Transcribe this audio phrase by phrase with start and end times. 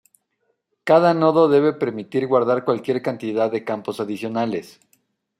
[0.83, 4.79] Cada nodo debe permitir guardar cualquier cantidad de campos adicionales.